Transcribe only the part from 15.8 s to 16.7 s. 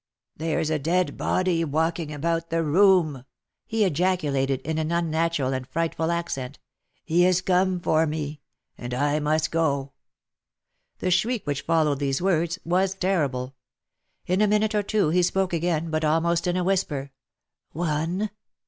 but almost in a